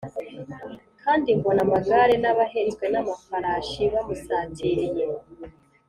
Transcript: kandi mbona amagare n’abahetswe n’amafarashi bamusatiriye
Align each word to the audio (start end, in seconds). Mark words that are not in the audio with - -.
kandi 1.03 1.27
mbona 1.39 1.59
amagare 1.65 2.15
n’abahetswe 2.23 2.85
n’amafarashi 2.89 3.83
bamusatiriye 3.93 5.03